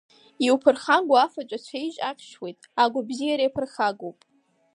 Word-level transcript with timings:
Иуԥырхагоу 0.45 1.17
афатә 1.25 1.53
ацәеижь 1.57 1.99
аҟьшьуеит, 2.09 2.59
агәаԥзиара 2.83 3.43
иаԥырхагоуп. 3.45 4.17